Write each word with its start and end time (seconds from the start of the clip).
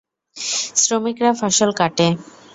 শ্রমিকরা 0.81 1.31
ফসল 1.39 1.69
কাটে। 1.79 2.07